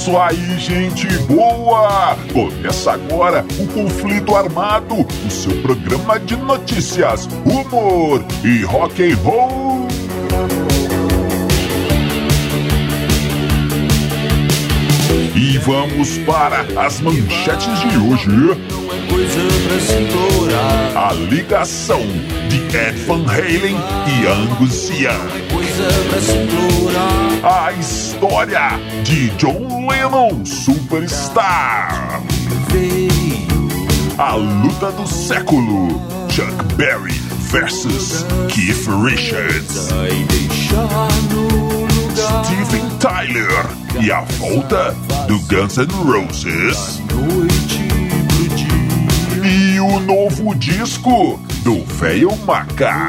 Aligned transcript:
isso 0.00 0.16
aí, 0.16 0.58
gente 0.58 1.06
boa! 1.24 2.16
Começa 2.32 2.92
agora 2.92 3.44
o 3.58 3.66
Conflito 3.66 4.34
Armado, 4.34 4.94
o 5.26 5.30
seu 5.30 5.54
programa 5.60 6.18
de 6.18 6.36
notícias, 6.36 7.28
humor 7.44 8.24
e 8.42 8.64
rock 8.64 9.02
and 9.02 9.16
roll. 9.16 9.86
E 15.36 15.58
vamos 15.58 16.16
para 16.20 16.64
as 16.82 16.98
manchetes 17.02 17.80
de 17.80 17.98
hoje. 17.98 18.30
A 20.96 21.12
ligação 21.12 22.00
de 22.48 22.56
Ed 22.74 22.98
Van 23.06 23.26
Halen 23.26 23.76
e 24.08 24.26
Angus 24.26 24.88
Young. 24.88 25.49
A 27.42 27.72
história 27.72 28.70
de 29.02 29.30
John 29.30 29.88
Lennon, 29.88 30.44
superstar. 30.44 32.20
A 34.18 34.34
luta 34.34 34.92
do 34.92 35.06
século, 35.06 35.88
Chuck 36.28 36.74
Berry 36.76 37.18
versus 37.50 38.26
Keith 38.48 38.86
Richards. 39.02 39.88
Steven 42.44 42.88
Tyler 42.98 43.66
e 44.00 44.12
a 44.12 44.20
volta 44.20 44.94
do 45.26 45.38
Guns 45.40 45.78
N' 45.78 45.88
Roses. 46.04 47.00
E 49.42 49.80
o 49.80 49.98
novo 50.00 50.54
disco 50.54 51.40
do 51.64 51.82
Velho 51.84 52.36
Maca. 52.44 53.08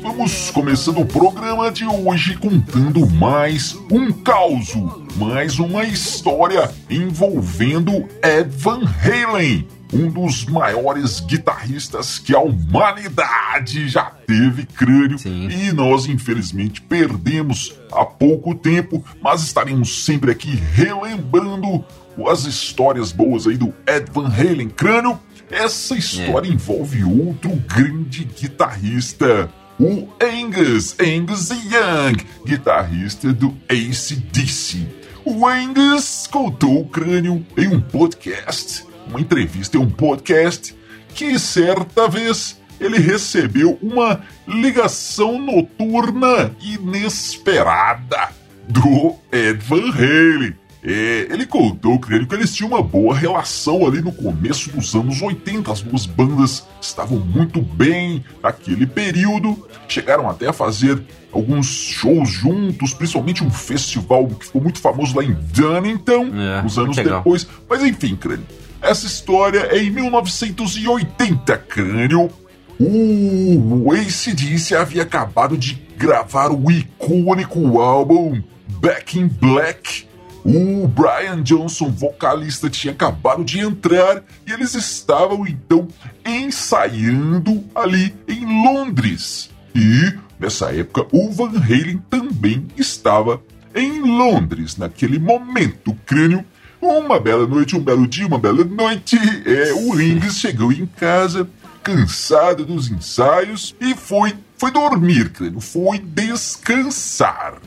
vamos 0.00 0.50
começando 0.50 1.00
o 1.00 1.06
programa 1.06 1.70
de 1.70 1.84
hoje 1.84 2.36
contando 2.36 3.06
mais 3.06 3.76
um 3.90 4.10
caos, 4.10 4.72
mais 5.16 5.58
uma 5.58 5.84
história 5.84 6.72
envolvendo 6.88 8.08
Ed 8.22 8.48
Van 8.48 8.80
Halen, 8.82 9.68
um 9.92 10.08
dos 10.08 10.46
maiores 10.46 11.20
guitarristas 11.20 12.18
que 12.18 12.34
a 12.34 12.40
humanidade 12.40 13.88
já 13.88 14.04
teve, 14.26 14.64
crânio. 14.64 15.18
Sim. 15.18 15.48
E 15.50 15.72
nós, 15.72 16.06
infelizmente, 16.06 16.80
perdemos 16.80 17.74
há 17.92 18.04
pouco 18.04 18.54
tempo, 18.54 19.04
mas 19.22 19.42
estaremos 19.42 20.04
sempre 20.04 20.30
aqui 20.30 20.58
relembrando 20.72 21.84
as 22.26 22.44
histórias 22.44 23.12
boas 23.12 23.46
aí 23.46 23.56
do 23.56 23.74
Ed 23.86 24.10
Van 24.12 24.28
Halen, 24.28 24.70
crânio. 24.70 25.20
Essa 25.50 25.96
história 25.96 26.48
envolve 26.48 27.02
outro 27.02 27.50
grande 27.66 28.24
guitarrista, 28.24 29.50
o 29.80 30.06
Angus, 30.22 30.94
Angus 31.00 31.48
Young, 31.48 32.22
guitarrista 32.44 33.32
do 33.32 33.56
ACDC. 33.66 34.86
O 35.24 35.46
Angus 35.46 36.26
contou 36.26 36.82
o 36.82 36.86
crânio 36.86 37.44
em 37.56 37.68
um 37.68 37.80
podcast, 37.80 38.84
uma 39.08 39.18
entrevista 39.18 39.78
em 39.78 39.80
um 39.80 39.88
podcast, 39.88 40.76
que 41.14 41.38
certa 41.38 42.06
vez 42.08 42.60
ele 42.78 42.98
recebeu 42.98 43.78
uma 43.80 44.22
ligação 44.46 45.40
noturna 45.40 46.54
inesperada 46.60 48.28
do 48.68 49.16
Ed 49.32 49.64
Van 49.64 49.90
Halen. 49.92 50.54
É, 50.82 51.28
ele 51.30 51.44
contou, 51.44 51.98
creio 51.98 52.26
que 52.26 52.34
eles 52.34 52.54
tinham 52.54 52.70
uma 52.70 52.82
boa 52.82 53.14
relação 53.14 53.86
ali 53.86 54.00
no 54.00 54.12
começo 54.12 54.70
dos 54.70 54.94
anos 54.94 55.20
80. 55.20 55.70
As 55.70 55.82
duas 55.82 56.06
bandas 56.06 56.66
estavam 56.80 57.18
muito 57.18 57.60
bem 57.60 58.24
naquele 58.42 58.86
período. 58.86 59.68
Chegaram 59.86 60.28
até 60.28 60.48
a 60.48 60.52
fazer 60.52 61.02
alguns 61.30 61.66
shows 61.66 62.30
juntos, 62.30 62.94
principalmente 62.94 63.44
um 63.44 63.50
festival 63.50 64.26
que 64.26 64.46
ficou 64.46 64.62
muito 64.62 64.78
famoso 64.78 65.16
lá 65.16 65.22
em 65.22 65.36
Dunnington, 65.52 66.30
É, 66.34 66.62
uns 66.64 66.78
anos 66.78 66.96
depois. 66.96 67.46
Mas 67.68 67.82
enfim, 67.82 68.16
crânio. 68.16 68.46
Essa 68.80 69.06
história 69.06 69.68
é 69.70 69.82
em 69.82 69.90
1980, 69.90 71.58
crânio. 71.58 72.30
O 72.78 73.92
ACDC 73.92 74.74
havia 74.74 75.02
acabado 75.02 75.58
de 75.58 75.74
gravar 75.98 76.50
o 76.50 76.70
icônico 76.70 77.78
álbum 77.78 78.42
Back 78.80 79.18
in 79.18 79.28
Black. 79.28 80.08
O 80.44 80.88
Brian 80.88 81.42
Johnson, 81.42 81.90
vocalista, 81.90 82.70
tinha 82.70 82.92
acabado 82.92 83.44
de 83.44 83.60
entrar 83.60 84.22
e 84.46 84.52
eles 84.52 84.74
estavam 84.74 85.46
então 85.46 85.86
ensaiando 86.24 87.62
ali 87.74 88.14
em 88.26 88.46
Londres. 88.64 89.50
E 89.74 90.14
nessa 90.38 90.74
época 90.74 91.06
o 91.12 91.30
Van 91.30 91.52
Halen 91.56 92.02
também 92.08 92.66
estava 92.76 93.40
em 93.74 94.00
Londres 94.00 94.76
naquele 94.76 95.18
momento, 95.18 95.96
crânio. 96.06 96.44
Uma 96.80 97.20
bela 97.20 97.46
noite, 97.46 97.76
um 97.76 97.80
belo 97.80 98.06
dia, 98.06 98.26
uma 98.26 98.38
bela 98.38 98.64
noite, 98.64 99.16
é, 99.44 99.72
o 99.74 99.92
Rings 99.92 100.38
chegou 100.38 100.72
em 100.72 100.86
casa, 100.86 101.46
cansado 101.82 102.64
dos 102.64 102.90
ensaios, 102.90 103.76
e 103.78 103.94
foi, 103.94 104.34
foi 104.56 104.70
dormir, 104.70 105.28
crânio, 105.28 105.60
foi 105.60 105.98
descansar. 105.98 107.58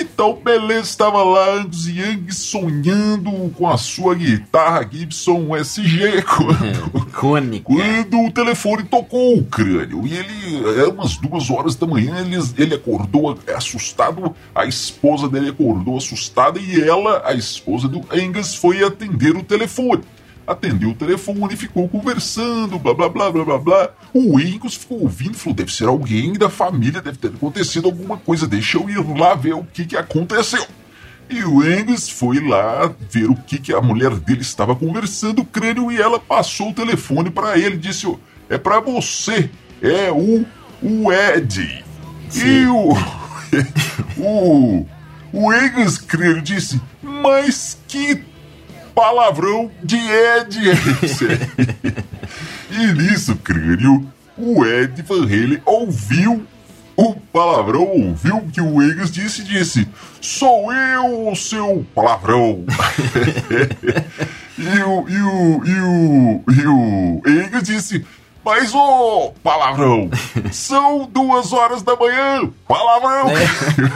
Então, 0.00 0.34
beleza, 0.42 0.82
estava 0.82 1.22
lá 1.22 1.54
Angus 1.54 1.86
Young 1.86 2.32
sonhando 2.32 3.30
com 3.56 3.68
a 3.68 3.76
sua 3.76 4.14
guitarra 4.14 4.88
Gibson 4.90 5.54
SG 5.56 6.22
quando, 7.18 7.60
quando 7.62 8.20
o 8.20 8.30
telefone 8.30 8.84
tocou 8.84 9.36
o 9.36 9.44
crânio. 9.44 10.06
E 10.06 10.14
ele, 10.14 10.80
era 10.80 10.90
umas 10.90 11.16
duas 11.16 11.50
horas 11.50 11.74
da 11.76 11.86
manhã, 11.86 12.20
ele, 12.20 12.36
ele 12.56 12.74
acordou 12.74 13.38
assustado, 13.54 14.34
a 14.54 14.64
esposa 14.64 15.28
dele 15.28 15.50
acordou 15.50 15.96
assustada 15.96 16.58
e 16.58 16.80
ela, 16.80 17.22
a 17.24 17.34
esposa 17.34 17.88
do 17.88 18.00
Angus, 18.10 18.54
foi 18.54 18.82
atender 18.82 19.36
o 19.36 19.42
telefone. 19.42 20.02
Atendeu 20.46 20.90
o 20.90 20.94
telefone, 20.94 21.56
ficou 21.56 21.88
conversando, 21.88 22.78
blá 22.78 22.92
blá 22.92 23.08
blá 23.08 23.30
blá 23.30 23.44
blá 23.44 23.58
blá. 23.58 23.90
O 24.12 24.36
Angus 24.38 24.74
ficou 24.74 25.02
ouvindo, 25.02 25.34
falou: 25.34 25.54
deve 25.54 25.72
ser 25.72 25.86
alguém 25.86 26.32
da 26.32 26.50
família, 26.50 27.00
deve 27.00 27.18
ter 27.18 27.28
acontecido 27.28 27.86
alguma 27.86 28.16
coisa, 28.16 28.46
deixa 28.46 28.78
eu 28.78 28.90
ir 28.90 28.98
lá 29.18 29.34
ver 29.34 29.54
o 29.54 29.64
que, 29.64 29.84
que 29.84 29.96
aconteceu. 29.96 30.64
E 31.30 31.44
o 31.44 31.62
Angus 31.62 32.08
foi 32.08 32.40
lá 32.40 32.92
ver 33.08 33.30
o 33.30 33.36
que, 33.36 33.58
que 33.58 33.72
a 33.72 33.80
mulher 33.80 34.10
dele 34.16 34.42
estava 34.42 34.74
conversando, 34.74 35.42
o 35.42 35.44
crânio, 35.44 35.90
e 35.92 36.00
ela 36.00 36.18
passou 36.18 36.70
o 36.70 36.74
telefone 36.74 37.30
para 37.30 37.56
ele, 37.56 37.76
disse: 37.76 38.06
"Ó, 38.06 38.16
é 38.48 38.58
para 38.58 38.80
você, 38.80 39.48
é 39.80 40.10
o, 40.10 40.44
o 40.82 41.12
Ed. 41.12 41.84
E 42.34 42.66
o, 42.66 42.94
o, 44.18 44.86
o 45.32 45.50
Angus, 45.50 45.98
crânio, 45.98 46.42
disse: 46.42 46.80
mas 47.02 47.78
que 47.86 48.31
palavrão 48.94 49.70
de 49.82 49.96
Ed 49.96 50.58
e 52.70 52.92
nisso, 52.92 53.36
crânio, 53.36 54.06
o 54.36 54.64
Ed 54.64 55.02
Van 55.02 55.24
Halen 55.24 55.62
ouviu 55.64 56.46
o 56.96 57.14
palavrão, 57.14 57.86
ouviu 57.86 58.36
o 58.36 58.50
que 58.50 58.60
o 58.60 58.80
Angus 58.80 59.10
disse 59.10 59.42
e 59.42 59.44
disse: 59.44 59.88
Sou 60.20 60.72
eu, 60.72 61.28
o 61.28 61.36
seu 61.36 61.84
palavrão. 61.94 62.64
e, 64.58 64.82
o, 64.82 65.08
e, 65.08 65.22
o, 65.22 65.64
e, 65.64 65.80
o, 65.80 66.44
e 66.52 66.66
o 66.66 67.22
Angus 67.26 67.62
disse: 67.62 68.04
Mas 68.44 68.74
ô 68.74 69.32
palavrão, 69.42 70.10
são 70.50 71.08
duas 71.10 71.52
horas 71.52 71.82
da 71.82 71.94
manhã, 71.94 72.50
palavrão. 72.66 73.32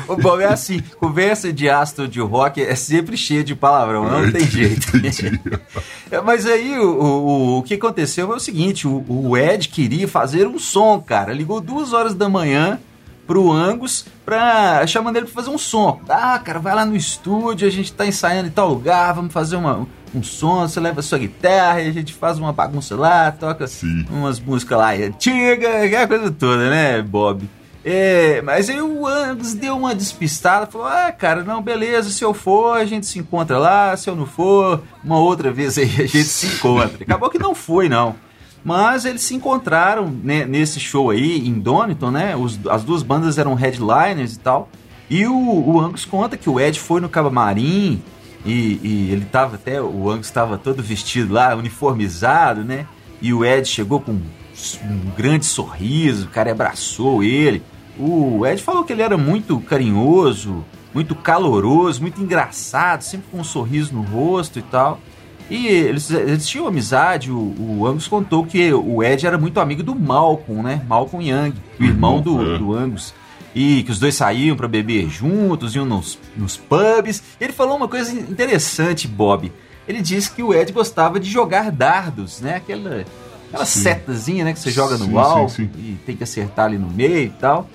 O 0.06 0.16
Bob 0.16 0.40
é 0.40 0.46
assim, 0.46 0.80
conversa 1.00 1.52
de 1.52 1.68
astro 1.68 2.06
de 2.06 2.20
rock 2.20 2.62
é 2.62 2.74
sempre 2.76 3.16
cheia 3.16 3.42
de 3.42 3.56
palavrão, 3.56 4.08
não 4.08 4.30
tem 4.30 4.46
jeito. 4.46 4.86
É, 6.08 6.20
Mas 6.20 6.46
aí 6.46 6.78
o, 6.78 6.88
o, 6.88 7.58
o 7.58 7.62
que 7.64 7.74
aconteceu 7.74 8.28
foi 8.28 8.36
o 8.36 8.40
seguinte: 8.40 8.86
o, 8.86 9.04
o 9.08 9.36
Ed 9.36 9.68
queria 9.68 10.06
fazer 10.06 10.46
um 10.46 10.56
som, 10.56 11.00
cara. 11.00 11.32
Ligou 11.32 11.60
duas 11.60 11.92
horas 11.92 12.14
da 12.14 12.28
manhã 12.28 12.78
pro 13.26 13.50
Angus 13.50 14.06
pra 14.26 14.84
chamando 14.86 15.16
ele 15.16 15.26
pra 15.26 15.34
fazer 15.34 15.50
um 15.50 15.56
som. 15.56 16.00
Ah, 16.08 16.38
cara, 16.40 16.58
vai 16.58 16.74
lá 16.74 16.84
no 16.84 16.96
estúdio, 16.96 17.66
a 17.66 17.70
gente 17.70 17.92
tá 17.92 18.04
ensaiando 18.04 18.48
em 18.48 18.50
tal 18.50 18.68
lugar, 18.68 19.14
vamos 19.14 19.32
fazer 19.32 19.54
uma, 19.54 19.86
um 20.12 20.22
som, 20.22 20.68
você 20.68 20.80
leva 20.80 21.00
a 21.00 21.02
sua 21.02 21.18
guitarra 21.18 21.80
e 21.80 21.88
a 21.88 21.92
gente 21.92 22.12
faz 22.12 22.36
uma 22.36 22.52
bagunça 22.52 22.96
lá, 22.96 23.30
toca 23.30 23.66
Sim. 23.68 24.04
umas 24.10 24.40
músicas 24.40 24.76
lá 24.76 24.92
antigas, 24.92 25.84
aquela 25.84 26.08
coisa 26.08 26.30
toda, 26.30 26.68
né, 26.68 27.00
Bob? 27.00 27.48
É, 27.88 28.42
mas 28.42 28.68
aí 28.68 28.82
o 28.82 29.06
Angus 29.06 29.54
deu 29.54 29.76
uma 29.76 29.94
despistada, 29.94 30.66
falou: 30.66 30.88
Ah, 30.88 31.12
cara, 31.12 31.44
não, 31.44 31.62
beleza, 31.62 32.10
se 32.10 32.24
eu 32.24 32.34
for, 32.34 32.76
a 32.76 32.84
gente 32.84 33.06
se 33.06 33.20
encontra 33.20 33.58
lá, 33.58 33.96
se 33.96 34.10
eu 34.10 34.16
não 34.16 34.26
for, 34.26 34.82
uma 35.04 35.20
outra 35.20 35.52
vez 35.52 35.78
aí 35.78 35.84
a 35.84 36.06
gente 36.06 36.24
se 36.24 36.48
encontra. 36.48 36.98
Acabou 37.00 37.30
que 37.30 37.38
não 37.38 37.54
foi, 37.54 37.88
não. 37.88 38.16
Mas 38.66 39.04
eles 39.04 39.22
se 39.22 39.32
encontraram 39.32 40.12
né, 40.24 40.44
nesse 40.44 40.80
show 40.80 41.10
aí 41.10 41.38
em 41.38 41.52
Donington, 41.52 42.10
né? 42.10 42.34
Os, 42.34 42.58
as 42.66 42.82
duas 42.82 43.00
bandas 43.00 43.38
eram 43.38 43.54
headliners 43.54 44.34
e 44.34 44.40
tal. 44.40 44.68
E 45.08 45.24
o, 45.24 45.32
o 45.32 45.80
Angus 45.80 46.04
conta 46.04 46.36
que 46.36 46.50
o 46.50 46.58
Ed 46.58 46.80
foi 46.80 47.00
no 47.00 47.08
Cabamarim 47.08 48.02
e, 48.44 48.80
e 48.82 49.08
ele 49.12 49.24
tava 49.24 49.54
até, 49.54 49.80
o 49.80 50.10
Angus 50.10 50.26
estava 50.26 50.58
todo 50.58 50.82
vestido 50.82 51.32
lá, 51.32 51.54
uniformizado, 51.54 52.64
né? 52.64 52.88
E 53.22 53.32
o 53.32 53.44
Ed 53.44 53.68
chegou 53.68 54.00
com 54.00 54.10
um 54.10 55.10
grande 55.16 55.46
sorriso, 55.46 56.26
o 56.26 56.30
cara 56.30 56.50
abraçou 56.50 57.22
ele. 57.22 57.62
O 57.96 58.44
Ed 58.44 58.60
falou 58.60 58.82
que 58.82 58.92
ele 58.92 59.02
era 59.02 59.16
muito 59.16 59.60
carinhoso, 59.60 60.64
muito 60.92 61.14
caloroso, 61.14 62.00
muito 62.02 62.20
engraçado, 62.20 63.02
sempre 63.02 63.28
com 63.30 63.38
um 63.38 63.44
sorriso 63.44 63.94
no 63.94 64.02
rosto 64.02 64.58
e 64.58 64.62
tal. 64.62 65.00
E 65.48 65.66
eles, 65.68 66.10
eles 66.10 66.48
tinham 66.48 66.66
amizade, 66.66 67.30
o, 67.30 67.54
o, 67.58 67.86
Angus 67.86 68.08
contou 68.08 68.44
que 68.44 68.72
o 68.72 69.02
Ed 69.02 69.26
era 69.26 69.38
muito 69.38 69.60
amigo 69.60 69.82
do 69.82 69.94
Malcolm, 69.94 70.62
né? 70.62 70.82
Malcolm 70.88 71.24
Young, 71.24 71.54
o 71.78 71.84
irmão 71.84 72.20
do, 72.20 72.54
é. 72.54 72.58
do 72.58 72.74
Angus. 72.74 73.14
E 73.54 73.84
que 73.84 73.90
os 73.90 73.98
dois 73.98 74.14
saíam 74.14 74.56
para 74.56 74.68
beber 74.68 75.08
juntos, 75.08 75.74
iam 75.74 75.86
nos, 75.86 76.18
nos 76.36 76.56
pubs. 76.56 77.22
Ele 77.40 77.52
falou 77.52 77.76
uma 77.76 77.88
coisa 77.88 78.12
interessante, 78.12 79.06
Bob. 79.06 79.50
Ele 79.88 80.02
disse 80.02 80.30
que 80.32 80.42
o 80.42 80.52
Ed 80.52 80.72
gostava 80.72 81.20
de 81.20 81.30
jogar 81.30 81.70
dardos, 81.70 82.40
né? 82.40 82.56
Aquela, 82.56 83.04
aquela 83.48 83.64
setazinha, 83.64 84.44
né? 84.44 84.52
Que 84.52 84.58
você 84.58 84.70
joga 84.70 84.98
no 84.98 85.48
sim. 85.48 85.70
e 85.76 85.96
tem 86.04 86.16
que 86.16 86.24
acertar 86.24 86.66
ali 86.66 86.76
no 86.76 86.88
meio 86.88 87.26
e 87.26 87.30
tal. 87.30 87.70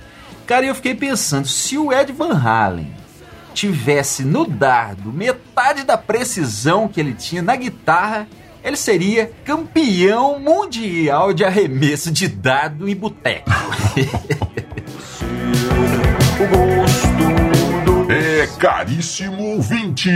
Cara, 0.45 0.65
eu 0.65 0.75
fiquei 0.75 0.93
pensando, 0.93 1.47
se 1.47 1.77
o 1.77 1.93
Ed 1.93 2.11
Van 2.11 2.37
Halen 2.37 3.00
tivesse 3.53 4.23
no 4.23 4.45
dardo 4.45 5.11
metade 5.11 5.83
da 5.83 5.97
precisão 5.97 6.87
que 6.87 6.99
ele 6.99 7.13
tinha 7.13 7.41
na 7.41 7.55
guitarra, 7.55 8.27
ele 8.63 8.77
seria 8.77 9.31
campeão 9.43 10.39
mundial 10.39 11.33
de 11.33 11.43
arremesso 11.43 12.11
de 12.11 12.27
dardo 12.27 12.87
em 12.87 12.95
boteco. 12.95 13.49
É, 18.09 18.45
caríssimo 18.59 19.41
ouvinte, 19.55 20.09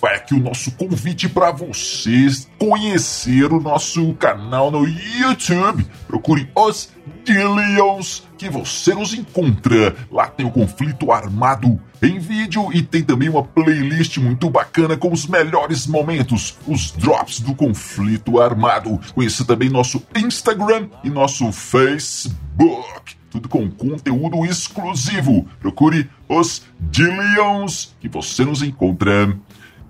vai 0.00 0.14
aqui 0.14 0.34
o 0.34 0.38
nosso 0.38 0.70
convite 0.72 1.28
para 1.28 1.50
vocês 1.50 2.48
conhecer 2.58 3.52
o 3.52 3.60
nosso 3.60 4.14
canal 4.14 4.70
no 4.70 4.86
YouTube. 4.86 5.84
Procure 6.06 6.48
os 6.54 6.90
Dillions 7.24 8.22
que 8.38 8.48
você 8.48 8.94
nos 8.94 9.14
encontra. 9.14 9.96
Lá 10.10 10.28
tem 10.28 10.46
o 10.46 10.50
conflito 10.50 11.10
armado 11.10 11.80
em 12.02 12.18
vídeo 12.18 12.72
e 12.72 12.82
tem 12.82 13.02
também 13.02 13.28
uma 13.28 13.42
playlist 13.42 14.18
muito 14.18 14.48
bacana 14.50 14.96
com 14.96 15.12
os 15.12 15.26
melhores 15.26 15.86
momentos, 15.86 16.56
os 16.66 16.90
drops 16.92 17.40
do 17.40 17.54
conflito 17.54 18.40
armado. 18.40 19.00
Conheça 19.14 19.44
também 19.44 19.68
nosso 19.68 20.02
Instagram 20.14 20.88
e 21.02 21.10
nosso 21.10 21.50
Facebook. 21.52 23.16
Tudo 23.30 23.48
com 23.48 23.70
conteúdo 23.70 24.44
exclusivo. 24.44 25.46
Procure 25.60 26.08
os 26.28 26.62
Dillions 26.80 27.94
que 28.00 28.08
você 28.08 28.44
nos 28.44 28.62
encontra. 28.62 29.36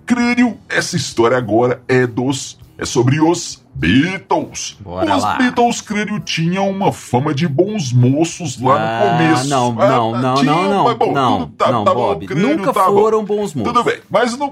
Crânio, 0.05 0.57
essa 0.67 0.97
história 0.97 1.37
agora 1.37 1.81
é 1.87 2.07
dos 2.07 2.59
é 2.79 2.85
sobre 2.85 3.19
os 3.19 3.61
Beatles. 3.75 4.77
Bora 4.79 5.17
os 5.17 5.23
lá. 5.23 5.37
Beatles, 5.37 5.81
creio, 5.81 6.19
tinham 6.21 6.69
uma 6.69 6.93
fama 6.93 7.33
de 7.33 7.45
bons 7.45 7.91
moços 7.91 8.59
lá 8.59 8.75
ah, 8.75 9.03
no 9.03 9.11
começo. 9.11 9.49
Não, 9.49 9.75
ah, 9.77 9.87
não, 9.87 10.11
não, 10.13 10.35
tinha, 10.35 10.51
não, 10.51 10.69
não, 10.85 10.97
bom, 10.97 11.13
não, 11.13 11.47
tá, 11.49 11.71
não, 11.71 11.83
tá 11.83 11.93
Bob, 11.93 12.25
bom, 12.25 12.35
nunca 12.35 12.73
tá 12.73 12.85
foram 12.85 13.23
bom. 13.23 13.35
bons 13.35 13.53
moços. 13.53 13.73
Tudo 13.73 13.83
bem, 13.83 13.99
mas 14.09 14.37
no, 14.37 14.45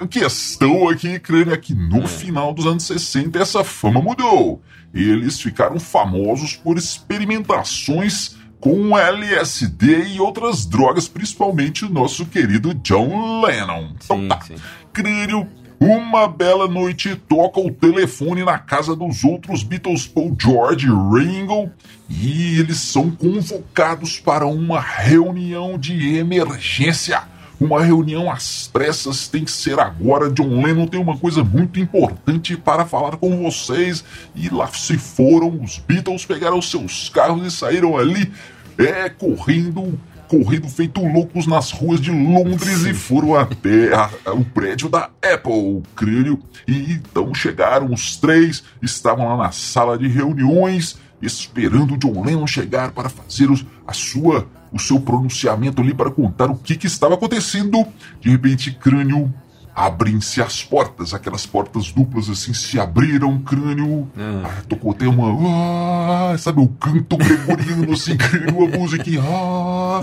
a 0.00 0.06
questão 0.06 0.88
aqui, 0.88 1.18
crânio, 1.18 1.52
é 1.52 1.56
que 1.56 1.74
no 1.74 2.04
é. 2.04 2.06
final 2.06 2.54
dos 2.54 2.66
anos 2.66 2.84
60 2.84 3.36
essa 3.38 3.64
fama 3.64 4.00
mudou. 4.00 4.62
Eles 4.94 5.40
ficaram 5.40 5.80
famosos 5.80 6.54
por 6.54 6.78
experimentações 6.78 8.36
com 8.60 8.96
LSD 8.96 10.04
e 10.14 10.20
outras 10.20 10.66
drogas, 10.66 11.08
principalmente 11.08 11.84
o 11.84 11.88
nosso 11.88 12.26
querido 12.26 12.72
John 12.74 13.42
Lennon. 13.44 13.90
Então 13.96 14.20
sim, 14.20 14.28
tá, 14.28 14.40
sim. 14.40 14.54
crânio 14.92 15.48
uma 15.82 16.28
bela 16.28 16.68
noite 16.68 17.16
toca 17.16 17.58
o 17.58 17.68
telefone 17.68 18.44
na 18.44 18.56
casa 18.56 18.94
dos 18.94 19.24
outros 19.24 19.64
Beatles, 19.64 20.06
Paul 20.06 20.36
George 20.40 20.86
Ringo, 20.86 21.70
e 22.08 22.60
eles 22.60 22.78
são 22.78 23.10
convocados 23.10 24.20
para 24.20 24.46
uma 24.46 24.80
reunião 24.80 25.76
de 25.76 26.16
emergência. 26.16 27.22
Uma 27.60 27.82
reunião 27.82 28.30
às 28.30 28.68
pressas 28.72 29.26
tem 29.26 29.44
que 29.44 29.50
ser 29.50 29.80
agora. 29.80 30.30
John 30.30 30.62
Lennon 30.62 30.86
tem 30.86 31.00
uma 31.00 31.18
coisa 31.18 31.42
muito 31.42 31.80
importante 31.80 32.56
para 32.56 32.86
falar 32.86 33.16
com 33.16 33.42
vocês. 33.42 34.04
E 34.36 34.48
lá 34.48 34.68
se 34.68 34.96
foram, 34.96 35.60
os 35.62 35.78
Beatles 35.78 36.24
pegaram 36.24 36.62
seus 36.62 37.08
carros 37.08 37.44
e 37.44 37.56
saíram 37.56 37.96
ali, 37.96 38.32
é, 38.78 39.08
correndo 39.08 39.98
corrido 40.32 40.66
feito 40.66 41.04
loucos 41.04 41.46
nas 41.46 41.70
ruas 41.70 42.00
de 42.00 42.10
Londres 42.10 42.86
e 42.86 42.94
foram 42.94 43.34
até 43.34 43.94
a, 43.94 44.08
a, 44.24 44.32
o 44.32 44.42
prédio 44.42 44.88
da 44.88 45.10
Apple, 45.20 45.82
creio. 45.94 46.38
E 46.66 46.92
então 46.92 47.34
chegaram 47.34 47.92
os 47.92 48.16
três, 48.16 48.64
estavam 48.80 49.28
lá 49.28 49.36
na 49.36 49.52
sala 49.52 49.98
de 49.98 50.08
reuniões, 50.08 50.96
esperando 51.20 51.98
John 51.98 52.24
Lennon 52.24 52.46
chegar 52.46 52.92
para 52.92 53.10
fazer 53.10 53.50
os, 53.50 53.62
a 53.86 53.92
sua, 53.92 54.48
o 54.72 54.78
seu 54.78 54.98
pronunciamento 54.98 55.82
ali 55.82 55.92
para 55.92 56.10
contar 56.10 56.50
o 56.50 56.56
que, 56.56 56.76
que 56.76 56.86
estava 56.86 57.12
acontecendo. 57.12 57.86
De 58.18 58.30
repente, 58.30 58.72
crânio 58.72 59.30
abrem-se 59.74 60.42
as 60.42 60.62
portas, 60.62 61.14
aquelas 61.14 61.46
portas 61.46 61.90
duplas 61.92 62.28
assim 62.28 62.52
se 62.52 62.78
abriram, 62.78 63.38
crânio, 63.40 64.10
ah. 64.16 64.42
Ah, 64.44 64.62
tocou 64.68 64.92
até 64.92 65.06
uma, 65.06 66.32
ah, 66.32 66.38
sabe, 66.38 66.60
o 66.60 66.68
canto 66.68 67.16
gregoriano 67.16 67.92
assim, 67.92 68.16
crânio, 68.18 68.66
a 68.66 68.78
música, 68.78 69.04
ah, 69.20 70.00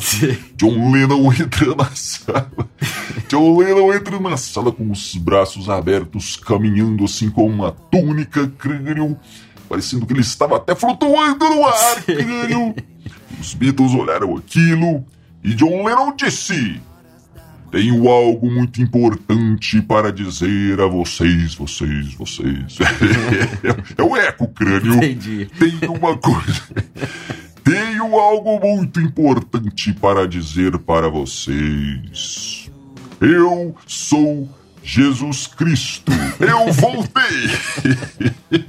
John 0.56 0.92
Lennon 0.92 1.32
entra 1.34 1.76
na 1.76 1.90
sala, 1.94 2.70
John 3.28 3.58
Lennon 3.60 3.94
entra 3.94 4.20
na 4.20 4.38
sala 4.38 4.72
com 4.72 4.90
os 4.92 5.16
braços 5.16 5.70
abertos, 5.70 6.36
caminhando 6.36 7.06
assim 7.06 7.30
com 7.30 7.48
uma 7.48 7.72
túnica, 7.72 8.48
crânio, 8.58 9.18
parecendo 9.68 10.06
que 10.06 10.14
ele 10.14 10.22
estava 10.22 10.58
até 10.58 10.74
flutuando 10.74 11.46
no 11.48 11.66
ar, 11.66 12.04
crânio. 12.04 12.76
Os 13.40 13.54
Beatles 13.54 13.94
olharam 13.94 14.36
aquilo 14.36 15.06
e 15.44 15.54
John 15.54 15.86
Lennon 15.86 16.14
disse... 16.16 16.82
Tenho 17.72 18.10
algo 18.10 18.50
muito 18.50 18.82
importante 18.82 19.82
para 19.82 20.12
dizer 20.12 20.82
a 20.82 20.88
vocês, 20.88 21.54
vocês, 21.54 22.14
vocês. 22.16 22.78
é, 23.98 24.02
o 24.02 24.18
eco, 24.18 24.48
crânio. 24.48 24.96
Entendi. 24.96 25.48
Tenho 25.58 25.94
uma 25.94 26.18
coisa. 26.18 26.64
Tenho 27.64 28.20
algo 28.20 28.60
muito 28.60 29.00
importante 29.00 29.94
para 29.94 30.28
dizer 30.28 30.78
para 30.80 31.10
vocês. 31.10 32.72
Eu 33.22 33.76
sou 33.86 34.50
Jesus 34.82 35.46
Cristo. 35.46 36.12
Eu 36.40 36.74
voltei. 36.74 37.50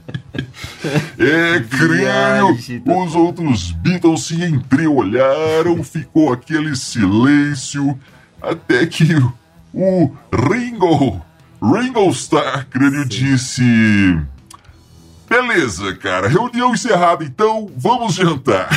é, 1.18 1.60
crânio. 1.60 2.58
Os 2.84 3.14
outros 3.14 3.72
Beatles 3.72 4.24
se 4.24 4.44
entreolharam, 4.44 5.82
ficou 5.82 6.30
aquele 6.30 6.76
silêncio. 6.76 7.98
Até 8.40 8.86
que 8.86 9.14
o 9.72 10.12
Ringo, 10.32 11.20
Ringo 11.62 12.10
Starr, 12.10 12.66
crânio, 12.68 13.04
disse: 13.04 13.62
Beleza, 15.28 15.94
cara, 15.94 16.26
reunião 16.26 16.74
encerrada, 16.74 17.22
então 17.22 17.70
vamos 17.76 18.14
jantar. 18.14 18.68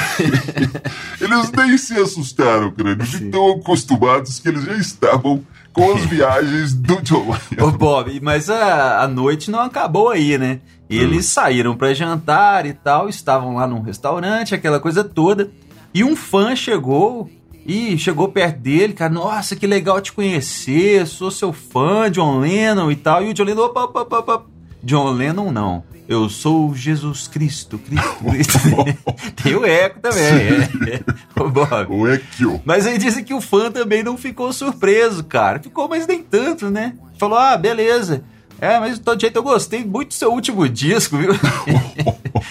eles 1.20 1.52
nem 1.52 1.78
se 1.78 2.00
assustaram, 2.00 2.72
crânio, 2.72 3.06
de 3.06 3.32
tão 3.32 3.54
acostumados 3.54 4.40
que 4.40 4.50
eles 4.50 4.64
já 4.64 4.76
estavam 4.76 5.44
com 5.74 5.94
as 5.94 6.06
viagens 6.06 6.74
do 6.74 7.02
John 7.02 7.36
Ô, 7.60 7.72
Bob, 7.72 8.20
mas 8.22 8.50
a, 8.50 9.02
a 9.02 9.08
noite 9.08 9.50
não 9.50 9.62
acabou 9.62 10.10
aí, 10.10 10.38
né? 10.38 10.60
Eles 10.88 11.26
hum. 11.26 11.30
saíram 11.30 11.76
para 11.76 11.94
jantar 11.94 12.68
e 12.68 12.74
tal, 12.74 13.10
estavam 13.10 13.56
lá 13.56 13.66
num 13.66 13.82
restaurante, 13.82 14.54
aquela 14.54 14.80
coisa 14.80 15.04
toda. 15.04 15.50
E 15.92 16.04
um 16.04 16.16
fã 16.16 16.56
chegou 16.56 17.30
e 17.66 17.98
chegou 17.98 18.28
perto 18.28 18.60
dele, 18.60 18.94
cara, 18.94 19.12
nossa, 19.12 19.56
que 19.56 19.66
legal 19.66 20.02
te 20.02 20.12
conhecer, 20.12 21.08
sou 21.08 21.32
seu 21.32 21.54
fã, 21.54 22.12
John 22.12 22.40
Lennon 22.40 22.92
e 22.92 22.96
tal. 22.96 23.24
E 23.24 23.30
o 23.30 23.34
John 23.34 23.46
Lennon, 23.46 23.66
opa, 23.66 23.84
opa, 23.84 24.02
opa, 24.02 24.20
opa. 24.20 24.46
John 24.84 25.12
Lennon 25.12 25.52
não. 25.52 25.84
Eu 26.08 26.28
sou 26.28 26.76
Jesus 26.76 27.30
Cristo, 27.30 27.78
Cristo, 27.80 28.24
Cristo. 28.30 28.60
Tem 29.42 29.56
o 29.56 29.66
eco 29.66 30.02
também, 30.02 30.24
é. 30.24 30.96
é. 31.00 31.42
O, 31.42 31.50
Bob. 31.50 31.88
o 31.90 32.08
eco. 32.08 32.62
Mas 32.66 32.86
aí 32.86 32.98
dizem 32.98 33.24
que 33.24 33.34
o 33.34 33.40
fã 33.40 33.72
também 33.72 34.04
não 34.04 34.18
ficou 34.18 34.52
surpreso, 34.52 35.24
cara. 35.24 35.60
Ficou, 35.60 35.88
mas 35.88 36.06
nem 36.06 36.22
tanto, 36.22 36.70
né? 36.70 36.94
Falou, 37.18 37.38
ah, 37.38 37.56
beleza. 37.56 38.24
É, 38.60 38.80
mas 38.80 38.96
de 38.96 39.02
todo 39.02 39.20
jeito 39.20 39.38
eu 39.38 39.44
gostei 39.44 39.84
muito 39.84 40.10
do 40.10 40.14
seu 40.14 40.32
último 40.32 40.68
disco, 40.68 41.18
viu? 41.18 41.34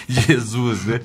Jesus, 0.07 0.85
né? 0.85 1.01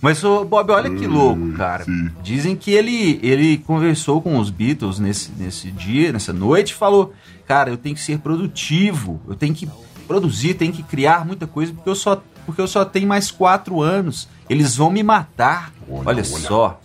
Mas, 0.00 0.22
ô, 0.22 0.44
Bob, 0.44 0.70
olha 0.70 0.90
que 0.90 1.06
louco, 1.06 1.52
cara. 1.52 1.84
sim. 1.84 2.10
Dizem 2.22 2.54
que 2.54 2.70
ele, 2.70 3.18
ele 3.22 3.58
conversou 3.58 4.22
com 4.22 4.38
os 4.38 4.48
Beatles 4.48 4.98
nesse, 4.98 5.32
nesse 5.36 5.70
dia, 5.70 6.12
nessa 6.12 6.32
noite, 6.32 6.70
e 6.70 6.74
falou: 6.74 7.12
Cara, 7.46 7.70
eu 7.70 7.76
tenho 7.76 7.94
que 7.94 8.00
ser 8.00 8.18
produtivo, 8.18 9.20
eu 9.26 9.34
tenho 9.34 9.54
que 9.54 9.68
produzir, 10.06 10.54
tenho 10.54 10.72
que 10.72 10.82
criar 10.82 11.26
muita 11.26 11.46
coisa, 11.46 11.72
porque 11.72 11.88
eu 11.90 11.94
só, 11.94 12.22
porque 12.46 12.60
eu 12.60 12.68
só 12.68 12.84
tenho 12.84 13.08
mais 13.08 13.30
quatro 13.30 13.80
anos. 13.80 14.28
Eles 14.48 14.76
vão 14.76 14.90
me 14.90 15.02
matar. 15.02 15.72
Olha, 15.88 16.00
olha 16.00 16.06
olha. 16.06 16.24
só. 16.24 16.80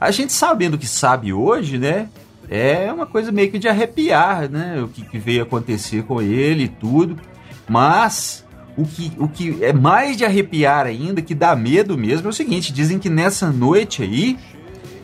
A 0.00 0.10
gente 0.10 0.32
sabendo 0.32 0.74
o 0.74 0.78
que 0.78 0.86
sabe 0.86 1.32
hoje, 1.32 1.78
né? 1.78 2.08
É 2.48 2.90
uma 2.92 3.06
coisa 3.06 3.30
meio 3.30 3.50
que 3.50 3.58
de 3.58 3.68
arrepiar, 3.68 4.48
né? 4.48 4.80
O 4.82 4.88
que, 4.88 5.02
que 5.02 5.18
veio 5.18 5.42
acontecer 5.42 6.02
com 6.04 6.20
ele 6.20 6.64
e 6.64 6.68
tudo. 6.68 7.18
Mas 7.68 8.44
o 8.78 8.84
que, 8.86 9.12
o 9.18 9.28
que 9.28 9.58
é 9.62 9.72
mais 9.72 10.16
de 10.16 10.24
arrepiar 10.24 10.86
ainda, 10.86 11.20
que 11.20 11.34
dá 11.34 11.54
medo 11.56 11.98
mesmo, 11.98 12.28
é 12.28 12.30
o 12.30 12.32
seguinte: 12.32 12.72
dizem 12.72 12.98
que 12.98 13.10
nessa 13.10 13.50
noite 13.50 14.02
aí, 14.02 14.38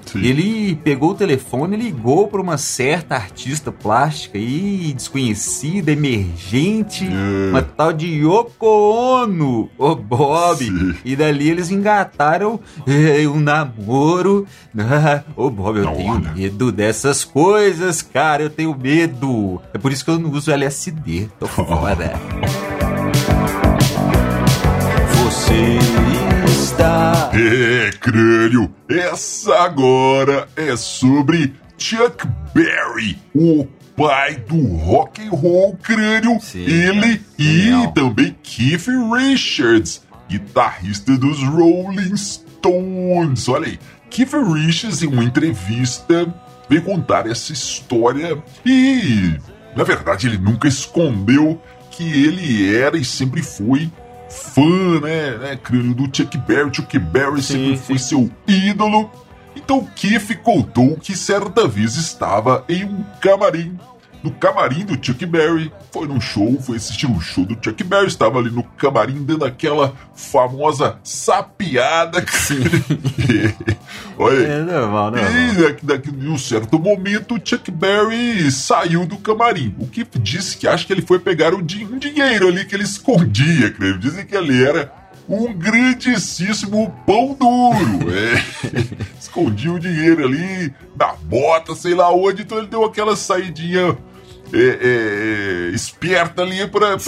Sim. 0.06 0.20
ele 0.22 0.76
pegou 0.84 1.10
o 1.10 1.14
telefone 1.14 1.76
e 1.76 1.80
ligou 1.80 2.28
para 2.28 2.40
uma 2.40 2.56
certa 2.56 3.16
artista 3.16 3.72
plástica 3.72 4.38
aí, 4.38 4.92
desconhecida, 4.94 5.90
emergente, 5.90 7.04
É. 7.06 7.50
uma 7.50 7.62
tal 7.62 7.92
de 7.92 8.06
Yoko 8.06 8.64
Ono, 8.66 9.68
o 9.76 9.94
Bob. 9.96 10.58
Sim. 10.64 10.94
E 11.04 11.16
dali 11.16 11.48
eles 11.50 11.70
engataram 11.70 12.60
eh, 12.86 13.26
um 13.26 13.40
namoro. 13.40 14.46
Ah, 14.78 15.24
Ô 15.34 15.50
Bob, 15.50 15.78
eu 15.78 15.84
Não, 15.84 15.94
tenho 15.96 16.12
olha. 16.14 16.32
medo 16.32 16.70
dessas 16.70 17.24
coisas, 17.24 18.02
cara, 18.02 18.42
eu 18.42 18.50
tenho 18.50 18.76
medo. 18.78 19.60
É 19.72 19.78
por 19.78 19.90
isso 19.90 20.04
que 20.04 20.10
eu 20.12 20.18
não 20.18 20.30
uso 20.30 20.52
LSD, 20.52 21.28
tô 21.40 21.46
fora. 21.48 22.12
Você 26.42 26.62
está. 26.64 27.30
É, 27.32 27.90
crânio, 27.98 28.72
essa 28.88 29.54
agora 29.62 30.48
é 30.56 30.76
sobre 30.76 31.54
Chuck 31.78 32.26
Berry, 32.54 33.18
o 33.34 33.66
pai 33.96 34.36
do 34.36 34.76
rock 34.76 35.26
and 35.26 35.30
roll, 35.30 35.76
crânio. 35.82 36.38
Sim, 36.40 36.64
Ele 36.64 37.20
e 37.38 37.44
genial. 37.44 37.92
também 37.92 38.36
Keith 38.42 38.86
Richards, 39.12 40.02
guitarrista 40.28 41.16
dos 41.16 41.42
Rolling 41.42 42.16
Stones. 42.16 43.48
Olha 43.48 43.66
aí, 43.66 43.78
Keith 44.10 44.32
Richards 44.32 45.02
em 45.02 45.06
uma 45.08 45.24
entrevista 45.24 46.32
veio 46.68 46.82
contar 46.82 47.26
essa 47.26 47.52
história 47.52 48.42
e, 48.64 49.34
na 49.76 49.84
verdade, 49.84 50.26
ele 50.26 50.38
nunca 50.38 50.66
escondeu 50.66 51.60
que 51.90 52.04
ele 52.04 52.74
era 52.74 52.96
e 52.96 53.04
sempre 53.04 53.42
foi 53.42 53.90
fã, 54.28 55.00
né, 55.00 55.30
né, 55.38 55.58
do 55.94 56.16
Chuck 56.16 56.36
Berry. 56.38 56.74
Chuck 56.74 56.98
Berry 56.98 57.42
Sim, 57.42 57.52
sempre 57.52 57.76
sim. 57.76 57.82
foi 57.84 57.98
seu 57.98 58.30
ídolo. 58.46 59.10
Então 59.56 59.86
Keith 59.94 60.36
contou 60.42 60.96
que 60.96 61.16
certa 61.16 61.66
vez 61.66 61.96
estava 61.96 62.64
em 62.68 62.84
um 62.84 63.04
camarim. 63.20 63.78
No 64.24 64.30
camarim 64.30 64.86
do 64.86 64.94
Chuck 65.04 65.26
Berry, 65.26 65.70
foi 65.92 66.08
num 66.08 66.18
show, 66.18 66.58
foi 66.62 66.78
assistir 66.78 67.06
um 67.06 67.20
show 67.20 67.44
do 67.44 67.58
Chuck 67.62 67.84
Berry, 67.84 68.06
estava 68.06 68.38
ali 68.38 68.48
no 68.50 68.62
camarim 68.62 69.22
dando 69.22 69.44
aquela 69.44 69.92
famosa 70.14 70.98
sapiada. 71.04 72.24
Olha 74.18 74.38
aí. 74.38 74.44
É 74.44 74.58
normal, 74.62 75.10
normal. 75.10 75.30
E 75.30 75.62
daqui, 75.62 75.86
daqui, 75.86 76.10
em 76.10 76.28
um 76.28 76.38
certo 76.38 76.78
momento, 76.78 77.34
o 77.34 77.40
Chuck 77.44 77.70
Berry 77.70 78.50
saiu 78.50 79.04
do 79.06 79.18
camarim. 79.18 79.74
O 79.78 79.86
que 79.86 80.06
disse 80.18 80.56
que 80.56 80.66
acha 80.66 80.86
que 80.86 80.92
ele 80.94 81.02
foi 81.02 81.18
pegar 81.18 81.52
o 81.52 81.60
din- 81.62 81.84
um 81.84 81.98
dinheiro 81.98 82.48
ali 82.48 82.64
que 82.64 82.74
ele 82.74 82.84
escondia, 82.84 83.70
creio. 83.72 83.98
Dizem 83.98 84.24
que 84.24 84.34
ele 84.34 84.64
era 84.64 84.90
um 85.28 85.52
grandíssimo 85.52 86.94
pão 87.06 87.36
duro. 87.38 88.10
É. 88.10 88.42
Escondia 89.20 89.72
o 89.72 89.78
dinheiro 89.80 90.24
ali 90.24 90.72
na 90.98 91.12
bota, 91.14 91.74
sei 91.74 91.94
lá 91.94 92.10
onde. 92.12 92.42
Então 92.42 92.58
ele 92.58 92.66
deu 92.68 92.84
aquela 92.84 93.16
saidinha 93.16 93.96
é, 94.54 94.58
é, 94.58 95.68
é, 95.70 95.74
esperta 95.74 96.42
ali 96.42 96.60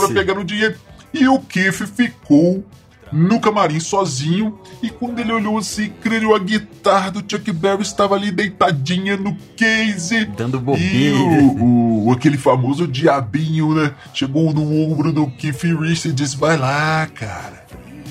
Sim. 0.09 0.15
pegar 0.15 0.39
o 0.39 0.45
dinheiro. 0.45 0.75
E 1.15 1.27
o 1.29 1.39
Keith 1.41 1.87
ficou 1.87 2.65
no 3.13 3.41
camarim 3.41 3.81
sozinho. 3.81 4.59
E 4.83 4.91
quando 4.91 5.19
ele 5.21 5.33
olhou 5.33 5.57
assim, 5.57 5.91
creio 6.03 6.35
a 6.35 6.39
guitarra 6.39 7.11
do 7.13 7.21
Chuck 7.27 7.51
Berry 7.53 7.83
estava 7.83 8.15
ali 8.17 8.31
deitadinha 8.31 9.17
no 9.17 9.35
case. 9.57 10.25
Dando 10.27 10.59
E 10.59 10.61
bobeira. 10.61 11.17
o, 11.17 12.09
o- 12.09 12.13
aquele 12.13 12.37
famoso 12.37 12.87
diabinho, 12.87 13.75
né? 13.75 13.93
Chegou 14.13 14.53
no 14.53 14.63
ombro 14.91 15.13
do 15.13 15.27
Keith 15.31 15.63
Richards 15.63 16.05
e 16.07 16.13
disse: 16.13 16.37
Vai 16.37 16.57
lá, 16.57 17.07
cara. 17.15 17.65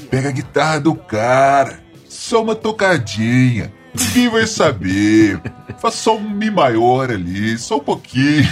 Pega 0.09 0.29
a 0.29 0.31
guitarra 0.31 0.79
do 0.79 0.95
cara. 0.95 1.79
Só 2.09 2.41
uma 2.41 2.55
tocadinha. 2.55 3.71
Ninguém 3.97 4.29
vai 4.29 4.47
saber. 4.47 5.41
Faz 5.79 5.95
só 5.95 6.17
um 6.17 6.29
Mi 6.29 6.49
maior 6.49 7.11
ali, 7.11 7.57
só 7.57 7.77
um 7.77 7.81
pouquinho. 7.81 8.47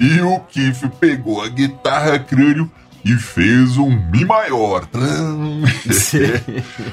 e 0.00 0.20
o 0.20 0.40
Keith 0.40 0.88
pegou 1.00 1.42
a 1.42 1.48
guitarra 1.48 2.18
crânio 2.18 2.70
e 3.04 3.14
fez 3.14 3.76
um 3.76 3.90
Mi 4.10 4.24
maior. 4.24 4.88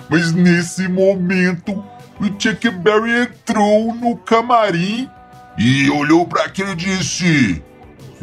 Mas 0.10 0.32
nesse 0.32 0.88
momento, 0.88 1.84
o 2.20 2.25
Chuck 2.40 2.70
Berry 2.70 3.24
entrou 3.24 3.94
no 3.96 4.16
camarim 4.18 5.10
e 5.58 5.90
olhou 5.90 6.28
para 6.28 6.44
aquilo 6.44 6.72
e 6.72 6.75
disse: 6.75 7.63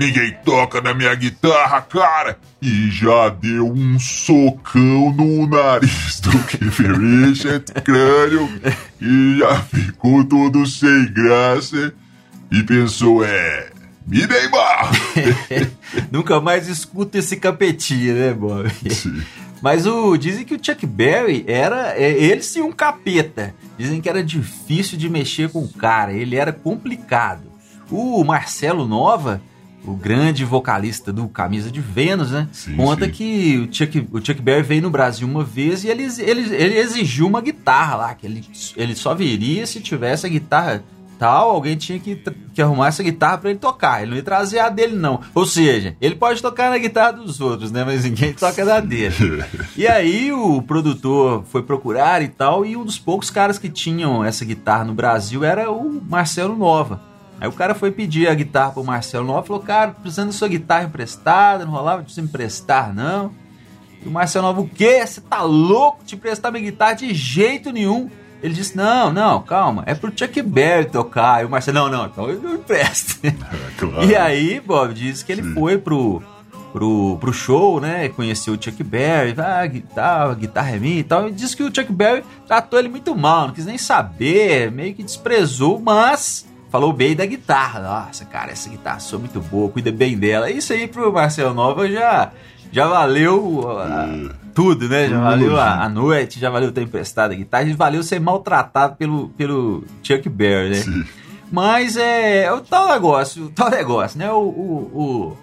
Ninguém 0.00 0.34
toca 0.42 0.80
na 0.80 0.94
minha 0.94 1.14
guitarra, 1.14 1.82
cara! 1.82 2.38
E 2.62 2.90
já 2.90 3.28
deu 3.28 3.70
um 3.70 3.98
socão 3.98 5.12
no 5.12 5.46
nariz 5.46 6.20
do 6.20 6.38
Keith 6.44 6.78
Richards, 6.78 7.70
crânio, 7.84 8.48
e 8.98 9.36
já 9.38 9.60
ficou 9.60 10.24
todo 10.24 10.64
sem 10.64 11.04
graça 11.12 11.92
e 12.50 12.62
pensou: 12.62 13.22
É, 13.22 13.68
me 14.06 14.26
dei 14.26 14.48
mal! 14.48 14.88
Nunca 16.10 16.40
mais 16.40 16.66
escuta 16.66 17.18
esse 17.18 17.36
capetinha, 17.36 18.14
né, 18.14 18.32
Bob? 18.32 18.72
Mas 19.60 19.84
o, 19.84 20.16
dizem 20.16 20.46
que 20.46 20.54
o 20.54 20.64
Chuck 20.64 20.86
Berry 20.86 21.44
era. 21.46 21.92
é, 21.94 22.10
ele 22.10 22.42
sim 22.42 22.62
um 22.62 22.72
capeta. 22.72 23.54
Dizem 23.76 24.00
que 24.00 24.08
era 24.08 24.24
difícil 24.24 24.96
de 24.96 25.10
mexer 25.10 25.50
com 25.50 25.62
o 25.62 25.68
cara, 25.68 26.14
ele 26.14 26.36
era 26.36 26.54
complicado. 26.54 27.50
O 27.90 28.24
Marcelo 28.24 28.88
Nova, 28.88 29.42
o 29.84 29.94
grande 29.94 30.44
vocalista 30.44 31.12
do 31.12 31.28
Camisa 31.28 31.70
de 31.70 31.80
Vênus, 31.80 32.30
né? 32.30 32.48
Sim, 32.52 32.76
conta 32.76 33.06
sim. 33.06 33.10
que 33.10 33.58
o 33.58 33.74
Chuck, 33.74 34.08
o 34.12 34.18
Chuck 34.18 34.40
Berry 34.42 34.62
veio 34.62 34.82
no 34.82 34.90
Brasil 34.90 35.26
uma 35.26 35.42
vez 35.44 35.84
e 35.84 35.88
ele, 35.88 36.06
ele, 36.18 36.54
ele 36.54 36.78
exigiu 36.78 37.26
uma 37.26 37.40
guitarra 37.40 37.96
lá, 37.96 38.14
que 38.14 38.26
ele, 38.26 38.44
ele 38.76 38.94
só 38.94 39.14
viria 39.14 39.66
se 39.66 39.80
tivesse 39.80 40.26
a 40.26 40.28
guitarra 40.28 40.84
tal, 41.20 41.50
alguém 41.50 41.76
tinha 41.76 41.98
que, 41.98 42.16
que 42.54 42.62
arrumar 42.62 42.88
essa 42.88 43.02
guitarra 43.02 43.36
pra 43.36 43.50
ele 43.50 43.58
tocar. 43.58 44.00
Ele 44.00 44.12
não 44.12 44.16
ia 44.16 44.22
trazer 44.22 44.58
a 44.58 44.70
dele, 44.70 44.96
não. 44.96 45.20
Ou 45.34 45.44
seja, 45.44 45.94
ele 46.00 46.14
pode 46.14 46.40
tocar 46.40 46.70
na 46.70 46.78
guitarra 46.78 47.12
dos 47.12 47.42
outros, 47.42 47.70
né? 47.70 47.84
Mas 47.84 48.04
ninguém 48.04 48.32
toca 48.32 48.64
na 48.64 48.80
dele. 48.80 49.44
E 49.76 49.86
aí 49.86 50.32
o 50.32 50.62
produtor 50.62 51.44
foi 51.50 51.62
procurar 51.62 52.22
e 52.22 52.28
tal, 52.28 52.64
e 52.64 52.76
um 52.76 52.84
dos 52.84 52.98
poucos 52.98 53.30
caras 53.30 53.58
que 53.58 53.68
tinham 53.68 54.24
essa 54.24 54.44
guitarra 54.44 54.84
no 54.84 54.94
Brasil 54.94 55.44
era 55.44 55.70
o 55.70 56.00
Marcelo 56.08 56.56
Nova. 56.56 57.09
Aí 57.40 57.48
o 57.48 57.52
cara 57.52 57.74
foi 57.74 57.90
pedir 57.90 58.28
a 58.28 58.34
guitarra 58.34 58.72
pro 58.72 58.84
Marcelo 58.84 59.26
Nova, 59.26 59.46
falou, 59.46 59.62
cara, 59.62 59.92
precisando 59.92 60.26
da 60.26 60.34
sua 60.34 60.46
guitarra 60.46 60.84
emprestada, 60.84 61.64
não 61.64 61.72
rolava 61.72 62.02
de 62.02 62.12
você 62.12 62.20
emprestar, 62.20 62.94
não. 62.94 63.32
E 64.04 64.08
o 64.08 64.10
Marcelo 64.10 64.46
Nova, 64.46 64.60
o 64.60 64.68
quê? 64.68 65.04
Você 65.06 65.22
tá 65.22 65.42
louco 65.42 66.04
de 66.04 66.14
emprestar 66.14 66.52
minha 66.52 66.64
guitarra 66.64 66.92
de 66.92 67.14
jeito 67.14 67.72
nenhum? 67.72 68.10
Ele 68.42 68.52
disse, 68.52 68.76
não, 68.76 69.10
não, 69.10 69.42
calma, 69.42 69.82
é 69.86 69.94
pro 69.94 70.12
Chuck 70.14 70.40
Berry 70.42 70.86
tocar. 70.86 71.42
E 71.42 71.46
o 71.46 71.50
Marcelo, 71.50 71.78
não, 71.78 71.90
não, 71.90 72.06
então 72.06 72.28
eu 72.28 72.54
empresto. 72.54 73.20
claro. 73.78 74.04
E 74.04 74.14
aí, 74.14 74.60
Bob, 74.60 74.92
disse 74.92 75.24
que 75.24 75.32
ele 75.32 75.42
Sim. 75.42 75.54
foi 75.54 75.78
pro, 75.78 76.22
pro, 76.72 77.16
pro 77.18 77.32
show, 77.32 77.80
né? 77.80 78.10
Conheceu 78.10 78.54
o 78.54 78.62
Chuck 78.62 78.82
Berry, 78.82 79.34
ah, 79.38 79.66
guitarra, 79.66 80.34
guitarra 80.34 80.76
é 80.76 80.78
minha 80.78 81.00
e 81.00 81.04
tal. 81.04 81.28
E 81.28 81.32
disse 81.32 81.56
que 81.56 81.62
o 81.62 81.74
Chuck 81.74 81.90
Berry 81.90 82.22
tratou 82.46 82.78
ele 82.78 82.88
muito 82.88 83.14
mal, 83.14 83.48
não 83.48 83.54
quis 83.54 83.66
nem 83.66 83.78
saber, 83.78 84.70
meio 84.70 84.94
que 84.94 85.02
desprezou, 85.02 85.80
mas 85.80 86.49
falou 86.70 86.92
bem 86.92 87.14
da 87.14 87.26
guitarra. 87.26 87.80
Nossa, 87.80 88.24
cara, 88.24 88.52
essa 88.52 88.70
guitarra 88.70 89.00
soa 89.00 89.18
muito 89.18 89.40
boa, 89.40 89.70
cuida 89.70 89.90
bem 89.90 90.16
dela. 90.16 90.50
Isso 90.50 90.72
aí 90.72 90.86
pro 90.86 91.12
Marcelo 91.12 91.52
Nova 91.52 91.88
já, 91.90 92.30
já 92.72 92.86
valeu 92.86 93.68
ah, 93.68 94.34
tudo, 94.54 94.88
né? 94.88 95.08
Já 95.08 95.20
valeu 95.20 95.58
a, 95.58 95.84
a 95.84 95.88
noite, 95.88 96.40
já 96.40 96.48
valeu 96.48 96.72
ter 96.72 96.82
emprestado 96.82 97.32
a 97.32 97.34
guitarra, 97.34 97.64
e 97.64 97.72
valeu 97.72 98.02
ser 98.02 98.20
maltratado 98.20 98.96
pelo, 98.96 99.28
pelo 99.30 99.84
Chuck 100.02 100.28
Berry, 100.28 100.70
né? 100.70 100.76
Sim. 100.76 101.04
Mas 101.50 101.96
é, 101.96 102.44
é 102.44 102.52
o 102.52 102.60
tal 102.60 102.88
negócio, 102.88 103.46
o 103.46 103.50
tal 103.50 103.70
negócio, 103.70 104.18
né? 104.18 104.30
O, 104.30 104.38
o, 104.38 104.90
o, 104.94 105.36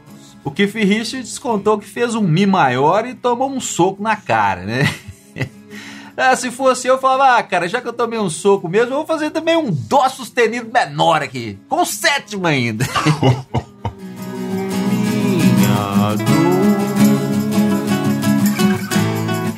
o 0.45 0.51
Keith 0.51 0.73
Richards 0.73 1.37
contou 1.37 1.77
que 1.77 1.85
fez 1.85 2.15
um 2.15 2.21
Mi 2.21 2.45
maior 2.45 3.05
e 3.05 3.13
tomou 3.13 3.51
um 3.51 3.59
soco 3.59 4.01
na 4.01 4.15
cara, 4.15 4.61
né? 4.63 4.83
Ah, 6.19 6.35
se 6.35 6.49
fosse 6.49 6.87
eu, 6.87 6.95
eu 6.95 6.99
falava, 6.99 7.37
ah, 7.37 7.43
cara, 7.43 7.67
já 7.67 7.79
que 7.79 7.87
eu 7.87 7.93
tomei 7.93 8.17
um 8.17 8.27
soco 8.27 8.67
mesmo, 8.67 8.91
eu 8.91 8.97
vou 8.97 9.05
fazer 9.05 9.29
também 9.29 9.55
um 9.55 9.69
Dó 9.71 10.09
sustenido 10.09 10.67
menor 10.73 11.21
aqui, 11.21 11.59
com 11.69 11.85
sétima 11.85 12.49
ainda. 12.49 12.83
Minha 15.55 16.15
dor. 16.15 16.57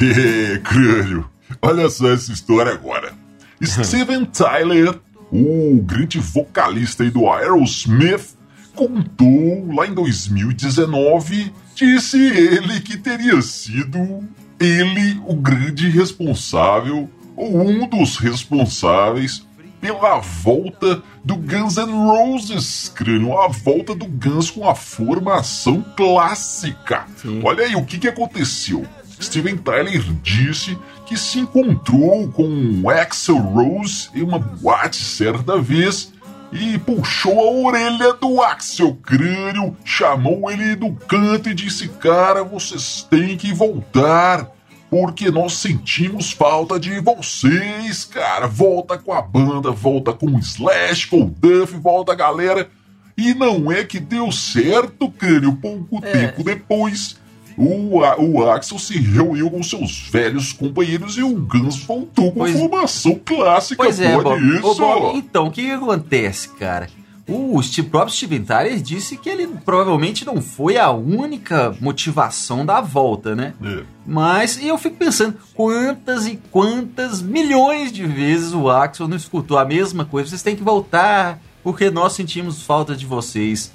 É, 0.02 0.58
crânio. 0.58 1.30
Olha 1.62 1.90
só 1.90 2.12
essa 2.12 2.34
história 2.34 2.74
agora. 2.74 3.14
Steven 3.64 4.26
Tyler, 4.26 5.00
o 5.32 5.82
grande 5.82 6.20
vocalista 6.20 7.04
aí 7.04 7.10
do 7.10 7.30
Aerosmith, 7.30 8.36
contou 8.76 9.74
lá 9.74 9.88
em 9.88 9.94
2019, 9.94 11.54
disse 11.74 12.18
ele 12.18 12.82
que 12.82 12.98
teria 12.98 13.42
sido 13.42 14.28
ele 14.60 15.22
o 15.26 15.36
grande 15.36 15.90
responsável, 15.90 17.10
ou 17.36 17.68
um 17.68 17.88
dos 17.88 18.18
responsáveis, 18.18 19.46
pela 19.80 20.20
volta 20.20 21.02
do 21.24 21.38
Guns 21.38 21.78
N' 21.78 21.92
Roses, 21.92 22.92
crânio, 22.94 23.40
a 23.40 23.48
volta 23.48 23.96
do 23.96 24.06
Guns 24.06 24.52
com 24.52 24.68
a 24.68 24.76
formação 24.76 25.84
clássica. 25.96 27.06
Sim. 27.16 27.42
Olha 27.44 27.66
aí 27.66 27.76
o 27.76 27.86
que, 27.86 27.98
que 27.98 28.08
aconteceu. 28.08 28.86
Steven 29.22 29.58
Tyler 29.58 30.02
disse 30.22 30.78
que 31.06 31.18
se 31.18 31.40
encontrou 31.40 32.28
com 32.30 32.90
Axel 32.90 33.38
Rose 33.38 34.10
em 34.14 34.22
uma 34.22 34.40
boate 34.40 34.98
certa 34.98 35.58
vez 35.58 36.14
e 36.52 36.78
puxou 36.80 37.40
a 37.40 37.68
orelha 37.68 38.14
do 38.14 38.42
Axel 38.42 38.96
Crânio, 38.96 39.76
chamou 39.84 40.50
ele 40.50 40.76
do 40.76 40.92
canto 40.94 41.50
e 41.50 41.54
disse: 41.54 41.88
Cara, 41.88 42.44
vocês 42.44 43.06
têm 43.10 43.38
que 43.38 43.54
voltar, 43.54 44.50
porque 44.90 45.30
nós 45.30 45.54
sentimos 45.54 46.32
falta 46.32 46.80
de 46.80 47.00
vocês, 47.00 48.06
cara. 48.06 48.48
Volta 48.48 48.98
com 48.98 49.14
a 49.14 49.22
banda, 49.22 49.72
volta 49.72 50.12
com 50.12 50.28
o 50.28 50.40
Slash, 50.40 51.08
com 51.08 51.24
o 51.24 51.30
Duff, 51.30 51.76
volta 51.78 52.14
a 52.14 52.16
galera. 52.16 52.70
E 53.16 53.34
não 53.34 53.72
é 53.72 53.84
que 53.84 54.00
deu 54.00 54.32
certo, 54.32 55.12
Crânio. 55.12 55.56
Pouco 55.58 56.00
é. 56.04 56.12
tempo 56.12 56.44
depois, 56.44 57.18
o, 57.62 58.00
o 58.00 58.50
Axel 58.50 58.80
se 58.80 58.98
reuniu 58.98 59.52
com 59.52 59.62
seus 59.62 60.08
velhos 60.10 60.54
companheiros 60.54 61.18
e 61.18 61.24
o 61.24 61.36
Guns 61.36 61.84
voltou 61.84 62.32
com 62.32 62.40
pois, 62.40 62.58
formação 62.58 63.20
clássica. 63.26 63.84
Pois 63.84 64.00
é, 64.00 64.16
Bob, 64.16 64.40
isso. 64.40 64.76
Bob, 64.76 65.18
então, 65.18 65.48
o 65.48 65.52
que 65.52 65.70
acontece, 65.70 66.48
cara? 66.50 66.88
O 67.28 67.62
Steve, 67.62 67.90
próprio 67.90 68.16
Steven 68.16 68.44
Tyler 68.44 68.82
disse 68.82 69.18
que 69.18 69.30
ele 69.30 69.46
provavelmente 69.64 70.26
não 70.26 70.42
foi 70.42 70.78
a 70.78 70.90
única 70.90 71.76
motivação 71.82 72.66
da 72.66 72.82
volta, 72.82 73.36
né? 73.36 73.54
É. 73.62 73.84
Mas, 74.08 74.58
eu 74.64 74.78
fico 74.78 74.96
pensando, 74.96 75.36
quantas 75.54 76.26
e 76.26 76.40
quantas 76.50 77.22
milhões 77.22 77.92
de 77.92 78.06
vezes 78.08 78.54
o 78.54 78.70
Axel 78.70 79.08
não 79.08 79.18
escutou 79.18 79.60
a 79.60 79.66
mesma 79.66 80.06
coisa? 80.06 80.30
Vocês 80.30 80.42
têm 80.42 80.56
que 80.56 80.64
voltar, 80.64 81.40
porque 81.62 81.92
nós 81.92 82.14
sentimos 82.14 82.64
falta 82.64 82.96
de 82.96 83.06
vocês. 83.06 83.72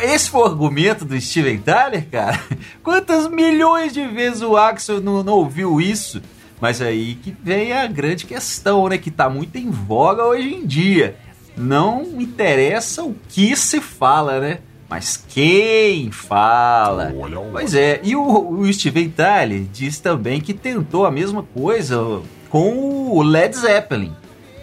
Esse 0.00 0.30
foi 0.30 0.42
o 0.42 0.44
argumento 0.44 1.04
do 1.04 1.20
Steven 1.20 1.58
Tyler, 1.58 2.06
cara? 2.10 2.40
Quantas 2.82 3.28
milhões 3.28 3.92
de 3.92 4.06
vezes 4.06 4.42
o 4.42 4.56
Axel 4.56 5.00
não, 5.00 5.22
não 5.22 5.34
ouviu 5.34 5.80
isso? 5.80 6.20
Mas 6.60 6.82
aí 6.82 7.14
que 7.14 7.34
vem 7.42 7.72
a 7.72 7.86
grande 7.86 8.26
questão, 8.26 8.88
né? 8.88 8.98
Que 8.98 9.10
tá 9.10 9.28
muito 9.28 9.56
em 9.56 9.70
voga 9.70 10.24
hoje 10.24 10.54
em 10.54 10.66
dia. 10.66 11.16
Não 11.56 12.02
interessa 12.20 13.02
o 13.02 13.14
que 13.28 13.56
se 13.56 13.80
fala, 13.80 14.40
né? 14.40 14.58
Mas 14.88 15.22
quem 15.28 16.10
fala? 16.10 17.12
Olha, 17.16 17.38
olha. 17.38 17.50
Pois 17.52 17.74
é, 17.74 18.00
e 18.02 18.16
o, 18.16 18.50
o 18.50 18.72
Steven 18.72 19.10
Tyler 19.10 19.64
diz 19.72 20.00
também 20.00 20.40
que 20.40 20.54
tentou 20.54 21.04
a 21.04 21.10
mesma 21.10 21.42
coisa 21.42 22.22
com 22.48 23.10
o 23.10 23.22
Led 23.22 23.54
Zeppelin, 23.54 24.14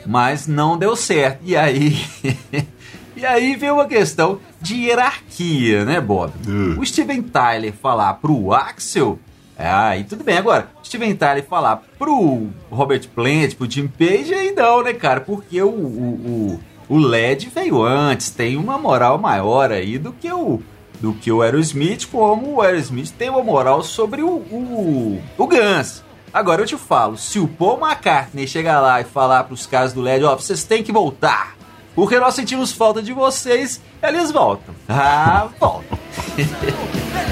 mas 0.06 0.48
não 0.48 0.78
deu 0.78 0.96
certo. 0.96 1.42
E 1.44 1.56
aí 1.56 1.96
E 3.16 3.26
aí 3.26 3.56
vem 3.56 3.72
uma 3.72 3.86
questão 3.86 4.40
de 4.66 4.76
hierarquia, 4.76 5.86
né, 5.86 6.02
Bob? 6.02 6.34
Uh. 6.48 6.80
O 6.80 6.86
Steven 6.86 7.22
Tyler 7.22 7.72
falar 7.72 8.16
pro 8.16 8.52
Axel. 8.52 9.20
Aí 9.56 10.04
tudo 10.04 10.24
bem. 10.24 10.38
Agora, 10.38 10.70
Steven 10.84 11.16
Tyler 11.16 11.46
falar 11.46 11.84
pro 12.00 12.48
Robert 12.72 13.08
Plant, 13.14 13.54
pro 13.54 13.70
Jim 13.70 13.88
Page, 13.88 14.34
aí 14.34 14.52
não, 14.52 14.84
né, 14.84 14.92
cara? 14.92 15.22
Porque 15.22 15.62
o, 15.62 15.70
o, 15.70 16.60
o, 16.90 16.96
o 16.96 16.98
LED 16.98 17.50
veio 17.54 17.84
antes, 17.84 18.32
tem 18.32 18.58
uma 18.58 18.78
moral 18.78 19.20
maior 19.20 19.72
aí 19.72 20.00
do 20.00 20.12
que 20.12 20.32
o, 20.32 20.60
do 21.00 21.14
que 21.14 21.32
o 21.32 21.44
Aerosmith, 21.44 22.08
como 22.12 22.56
o 22.56 22.62
Aerosmith 22.62 23.12
tem 23.12 23.30
uma 23.30 23.44
moral 23.44 23.84
sobre 23.84 24.24
o, 24.24 24.30
o, 24.30 25.22
o 25.38 25.48
Guns. 25.48 26.04
Agora 26.34 26.64
eu 26.64 26.66
te 26.66 26.76
falo, 26.76 27.18
se 27.18 27.40
o 27.40 27.48
Paul 27.48 27.80
McCartney 27.80 28.46
chegar 28.46 28.82
lá 28.82 29.00
e 29.00 29.06
falar 29.06 29.46
pros 29.46 29.66
caras 29.66 29.94
do 29.94 30.02
LED, 30.02 30.26
ó, 30.26 30.36
vocês 30.36 30.66
têm 30.66 30.84
que 30.84 30.92
voltar, 30.92 31.55
porque 31.96 32.20
nós 32.20 32.36
sentimos 32.36 32.72
falta 32.72 33.02
de 33.02 33.14
vocês, 33.14 33.82
eles 34.04 34.32
voltam. 34.32 34.76
Ah, 34.88 35.48
voltam. 35.60 35.98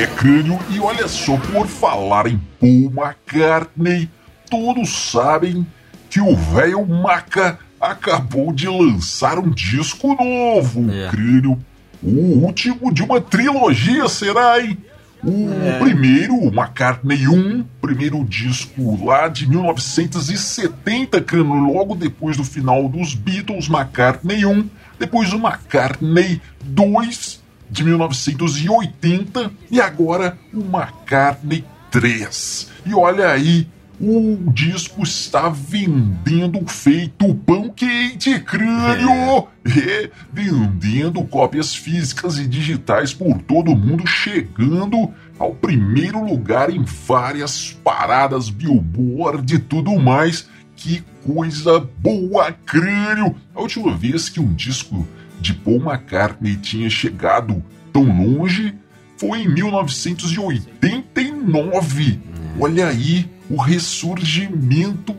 é 0.00 0.06
crânio, 0.06 0.58
e 0.70 0.78
olha 0.78 1.08
só, 1.08 1.36
por 1.36 1.66
falar 1.66 2.26
em 2.26 2.38
Paul 2.60 2.92
McCartney, 2.94 4.08
todos 4.48 5.10
sabem 5.10 5.66
que 6.08 6.20
o 6.20 6.36
velho 6.36 6.86
Maca 6.86 7.58
acabou 7.80 8.52
de 8.52 8.68
lançar 8.68 9.38
um 9.38 9.50
disco 9.50 10.08
novo, 10.14 10.90
é. 10.90 11.08
crânio. 11.08 11.58
O 12.00 12.44
último 12.44 12.92
de 12.92 13.02
uma 13.02 13.20
trilogia, 13.20 14.08
será, 14.08 14.60
hein? 14.60 14.78
O 15.22 15.50
é. 15.64 15.78
primeiro, 15.80 16.34
o 16.34 16.48
McCartney 16.48 17.26
1, 17.26 17.64
primeiro 17.80 18.24
disco 18.24 19.04
lá 19.04 19.28
de 19.28 19.48
1970, 19.48 21.24
logo 21.72 21.94
depois 21.96 22.36
do 22.36 22.44
final 22.44 22.88
dos 22.88 23.14
Beatles, 23.14 23.68
McCartney 23.68 24.44
1, 24.44 24.68
depois 24.98 25.32
o 25.32 25.36
McCartney 25.36 26.40
2 26.64 27.42
de 27.70 27.84
1980 27.84 29.50
e 29.70 29.80
agora 29.80 30.38
o 30.52 30.60
McCartney 30.60 31.64
3. 31.90 32.70
E 32.86 32.94
olha 32.94 33.28
aí, 33.28 33.66
o 34.00 34.50
disco 34.52 35.02
está 35.02 35.48
vendendo 35.48 36.64
feito 36.68 37.34
pão 37.34 37.68
quente, 37.68 38.38
crânio! 38.40 39.48
É. 39.66 40.08
vendendo 40.32 41.24
cópias 41.24 41.74
físicas 41.74 42.38
e 42.38 42.46
digitais 42.46 43.12
por 43.12 43.42
todo 43.42 43.76
mundo, 43.76 44.06
chegando 44.06 45.12
ao 45.38 45.54
primeiro 45.54 46.24
lugar 46.24 46.70
em 46.70 46.82
várias 46.84 47.76
paradas 47.84 48.48
Billboard 48.48 49.54
e 49.54 49.58
tudo 49.58 49.98
mais. 49.98 50.48
Que 50.76 51.02
coisa 51.26 51.86
boa, 51.98 52.52
crânio! 52.52 53.34
A 53.54 53.60
última 53.60 53.94
vez 53.96 54.28
que 54.28 54.40
um 54.40 54.54
disco 54.54 55.06
de 55.40 55.52
Paul 55.52 55.80
McCartney 55.80 56.54
tinha 56.56 56.88
chegado 56.88 57.64
tão 57.92 58.04
longe 58.04 58.74
foi 59.16 59.40
em 59.40 59.48
1989. 59.48 62.37
Olha 62.58 62.88
aí, 62.88 63.28
o 63.50 63.60
ressurgimento 63.60 65.14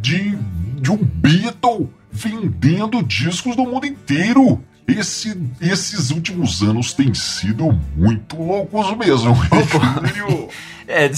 de, 0.00 0.36
de 0.80 0.90
um 0.90 0.96
Beatle 0.96 1.90
vendendo 2.10 3.02
discos 3.02 3.56
do 3.56 3.64
mundo 3.64 3.86
inteiro. 3.86 4.60
Esse, 4.86 5.40
esses 5.60 6.10
últimos 6.10 6.62
anos 6.62 6.92
têm 6.92 7.14
sido 7.14 7.78
muito 7.96 8.36
loucos 8.36 8.96
mesmo. 8.96 9.36
é, 10.86 11.08
de 11.08 11.16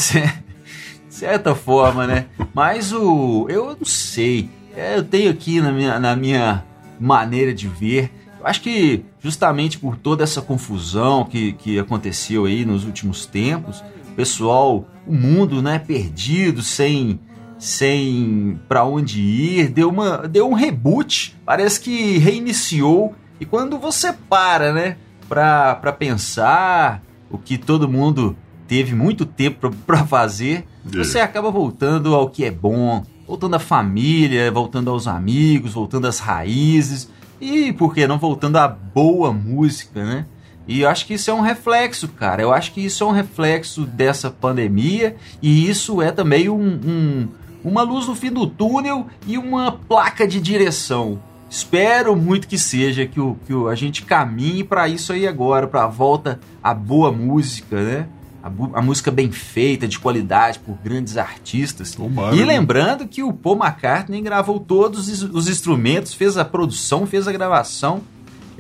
certa 1.08 1.54
forma, 1.54 2.06
né? 2.06 2.26
Mas 2.52 2.92
o. 2.92 3.46
Eu 3.48 3.76
não 3.78 3.86
sei. 3.86 4.50
É, 4.76 4.96
eu 4.96 5.04
tenho 5.04 5.30
aqui 5.30 5.60
na 5.60 5.72
minha, 5.72 5.98
na 5.98 6.14
minha 6.14 6.64
maneira 7.00 7.54
de 7.54 7.66
ver. 7.66 8.10
Eu 8.38 8.46
acho 8.46 8.60
que 8.60 9.04
justamente 9.20 9.78
por 9.78 9.96
toda 9.96 10.24
essa 10.24 10.42
confusão 10.42 11.24
que, 11.24 11.52
que 11.52 11.78
aconteceu 11.78 12.44
aí 12.44 12.64
nos 12.64 12.84
últimos 12.84 13.24
tempos, 13.24 13.82
pessoal, 14.14 14.86
o 15.06 15.14
mundo, 15.14 15.62
né, 15.62 15.78
perdido, 15.78 16.62
sem 16.62 17.20
sem 17.58 18.58
para 18.68 18.84
onde 18.84 19.20
ir, 19.20 19.68
deu 19.68 19.88
uma 19.88 20.28
deu 20.28 20.48
um 20.48 20.52
reboot, 20.52 21.36
parece 21.46 21.80
que 21.80 22.18
reiniciou. 22.18 23.14
E 23.38 23.46
quando 23.46 23.78
você 23.78 24.12
para, 24.12 24.72
né, 24.72 24.96
para 25.28 25.92
pensar 25.92 27.02
o 27.30 27.38
que 27.38 27.56
todo 27.56 27.88
mundo 27.88 28.36
teve 28.66 28.94
muito 28.94 29.24
tempo 29.24 29.70
para 29.86 30.04
fazer, 30.04 30.66
é. 30.92 30.98
você 30.98 31.20
acaba 31.20 31.50
voltando 31.50 32.14
ao 32.14 32.30
que 32.30 32.44
é 32.44 32.50
bom, 32.50 33.04
voltando 33.26 33.54
à 33.54 33.58
família, 33.58 34.50
voltando 34.50 34.90
aos 34.90 35.06
amigos, 35.06 35.72
voltando 35.72 36.06
às 36.06 36.18
raízes 36.18 37.10
e 37.40 37.72
por 37.72 37.94
que 37.94 38.06
não 38.06 38.18
voltando 38.18 38.56
à 38.56 38.68
boa 38.68 39.32
música, 39.32 40.04
né? 40.04 40.26
E 40.66 40.82
eu 40.82 40.88
acho 40.88 41.06
que 41.06 41.14
isso 41.14 41.30
é 41.30 41.34
um 41.34 41.40
reflexo, 41.40 42.08
cara. 42.08 42.42
Eu 42.42 42.52
acho 42.52 42.72
que 42.72 42.84
isso 42.84 43.02
é 43.02 43.06
um 43.06 43.10
reflexo 43.10 43.84
dessa 43.84 44.30
pandemia 44.30 45.16
e 45.40 45.68
isso 45.68 46.00
é 46.00 46.12
também 46.12 46.48
um, 46.48 46.80
um, 46.84 47.28
uma 47.64 47.82
luz 47.82 48.06
no 48.06 48.14
fim 48.14 48.30
do 48.30 48.46
túnel 48.46 49.06
e 49.26 49.36
uma 49.36 49.72
placa 49.72 50.26
de 50.26 50.40
direção. 50.40 51.20
Espero 51.50 52.16
muito 52.16 52.48
que 52.48 52.58
seja 52.58 53.04
que, 53.04 53.20
o, 53.20 53.36
que 53.46 53.52
o, 53.52 53.68
a 53.68 53.74
gente 53.74 54.02
caminhe 54.02 54.64
para 54.64 54.88
isso 54.88 55.12
aí 55.12 55.26
agora, 55.26 55.66
para 55.66 55.84
a 55.84 55.88
volta 55.88 56.40
à 56.62 56.72
boa 56.72 57.12
música, 57.12 57.76
né? 57.82 58.08
A, 58.42 58.48
a, 58.78 58.82
música 58.82 59.10
bem 59.10 59.30
feita, 59.30 59.86
de 59.86 59.98
qualidade, 59.98 60.58
por 60.58 60.76
grandes 60.82 61.16
artistas. 61.16 61.94
Tomara, 61.94 62.34
e 62.34 62.42
lembrando 62.42 63.06
que 63.06 63.22
o 63.22 63.32
Paul 63.32 63.56
McCartney 63.56 64.20
gravou 64.22 64.58
todos 64.58 65.22
os 65.22 65.48
instrumentos, 65.48 66.14
fez 66.14 66.38
a 66.38 66.44
produção, 66.44 67.06
fez 67.06 67.28
a 67.28 67.32
gravação 67.32 68.02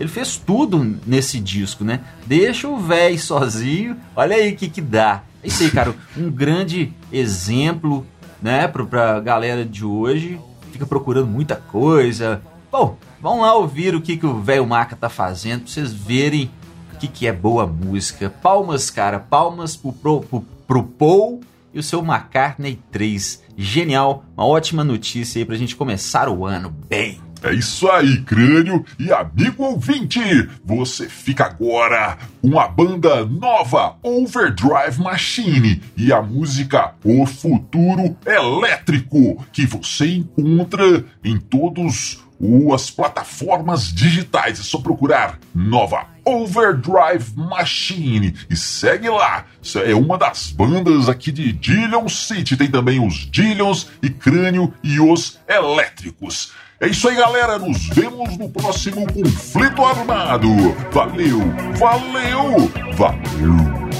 ele 0.02 0.10
fez 0.10 0.36
tudo 0.36 0.98
nesse 1.06 1.38
disco, 1.38 1.84
né? 1.84 2.00
Deixa 2.26 2.66
o 2.66 2.76
velho 2.76 3.16
sozinho, 3.16 3.96
olha 4.16 4.34
aí 4.34 4.52
o 4.52 4.56
que 4.56 4.68
que 4.68 4.80
dá. 4.80 5.22
É 5.40 5.46
isso 5.46 5.62
aí, 5.62 5.70
cara. 5.70 5.94
Um 6.16 6.28
grande 6.28 6.92
exemplo, 7.12 8.04
né, 8.42 8.66
pra, 8.66 8.84
pra 8.84 9.20
galera 9.20 9.64
de 9.64 9.84
hoje. 9.84 10.40
Fica 10.72 10.84
procurando 10.84 11.28
muita 11.28 11.54
coisa. 11.54 12.42
Bom, 12.70 12.98
vamos 13.20 13.42
lá 13.42 13.54
ouvir 13.54 13.94
o 13.94 14.00
que, 14.00 14.16
que 14.16 14.26
o 14.26 14.40
velho 14.40 14.66
Maca 14.66 14.96
tá 14.96 15.08
fazendo 15.08 15.60
pra 15.60 15.72
vocês 15.72 15.92
verem 15.92 16.50
o 16.94 16.98
que, 16.98 17.06
que 17.06 17.28
é 17.28 17.32
boa 17.32 17.64
música. 17.64 18.28
Palmas, 18.28 18.90
cara. 18.90 19.20
Palmas 19.20 19.76
pro, 19.76 19.92
pro, 19.92 20.20
pro, 20.22 20.40
pro 20.66 20.82
Paul 20.82 21.40
e 21.72 21.78
o 21.78 21.82
seu 21.82 22.00
McCartney 22.00 22.76
3. 22.90 23.40
Genial. 23.56 24.24
Uma 24.36 24.46
ótima 24.46 24.82
notícia 24.82 25.38
aí 25.38 25.44
pra 25.44 25.54
gente 25.54 25.76
começar 25.76 26.28
o 26.28 26.44
ano 26.44 26.74
bem. 26.88 27.20
É 27.42 27.52
isso 27.52 27.90
aí, 27.90 28.22
crânio 28.22 28.84
e 29.00 29.12
amigo 29.12 29.64
ouvinte! 29.64 30.20
Você 30.64 31.08
fica 31.08 31.46
agora 31.46 32.16
com 32.40 32.56
a 32.56 32.68
banda 32.68 33.24
nova 33.24 33.96
Overdrive 34.00 35.00
Machine 35.00 35.82
e 35.96 36.12
a 36.12 36.22
música 36.22 36.94
O 37.02 37.26
Futuro 37.26 38.16
Elétrico, 38.24 39.44
que 39.52 39.66
você 39.66 40.06
encontra 40.14 41.04
em 41.24 41.36
todos 41.36 42.22
as 42.72 42.90
plataformas 42.90 43.92
digitais. 43.92 44.60
É 44.60 44.62
só 44.62 44.78
procurar 44.78 45.38
nova 45.54 46.06
Overdrive 46.24 47.34
Machine 47.36 48.34
e 48.48 48.56
segue 48.56 49.08
lá. 49.08 49.46
Isso 49.60 49.78
é 49.78 49.94
uma 49.94 50.16
das 50.16 50.50
bandas 50.50 51.08
aqui 51.08 51.32
de 51.32 51.52
Dillion 51.52 52.08
City. 52.08 52.56
Tem 52.56 52.70
também 52.70 53.04
os 53.04 53.28
Dillions 53.30 53.88
e 54.02 54.08
Crânio 54.10 54.72
e 54.82 55.00
os 55.00 55.40
Elétricos. 55.48 56.52
É 56.82 56.88
isso 56.88 57.08
aí, 57.08 57.14
galera. 57.14 57.60
Nos 57.60 57.86
vemos 57.90 58.36
no 58.36 58.48
próximo 58.48 59.06
conflito 59.06 59.84
armado. 59.84 60.48
Valeu, 60.90 61.38
valeu, 61.78 62.68
valeu. 62.96 63.91